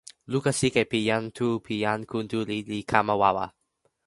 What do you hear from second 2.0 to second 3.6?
Kuntuli li kama wawa.